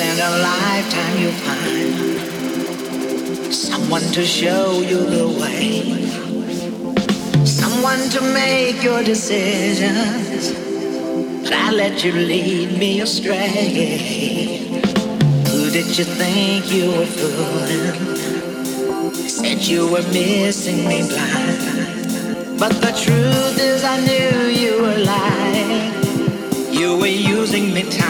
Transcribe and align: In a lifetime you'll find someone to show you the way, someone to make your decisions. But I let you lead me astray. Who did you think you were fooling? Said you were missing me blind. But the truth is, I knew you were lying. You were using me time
In 0.00 0.18
a 0.18 0.30
lifetime 0.38 1.18
you'll 1.20 1.40
find 1.44 1.92
someone 3.52 4.00
to 4.12 4.24
show 4.24 4.80
you 4.80 5.04
the 5.04 5.28
way, 5.28 5.82
someone 7.44 8.08
to 8.08 8.22
make 8.32 8.82
your 8.82 9.04
decisions. 9.04 10.52
But 11.42 11.52
I 11.52 11.70
let 11.72 12.02
you 12.02 12.12
lead 12.12 12.78
me 12.78 13.02
astray. 13.02 14.70
Who 15.48 15.70
did 15.70 15.98
you 15.98 16.04
think 16.04 16.72
you 16.72 16.92
were 16.92 17.04
fooling? 17.04 17.94
Said 19.12 19.58
you 19.58 19.86
were 19.92 20.06
missing 20.14 20.88
me 20.88 21.02
blind. 21.08 22.58
But 22.58 22.72
the 22.80 22.92
truth 23.04 23.58
is, 23.58 23.84
I 23.84 24.00
knew 24.00 24.48
you 24.48 24.80
were 24.80 24.98
lying. 25.04 25.92
You 26.72 26.96
were 26.96 27.06
using 27.06 27.74
me 27.74 27.82
time 27.82 28.09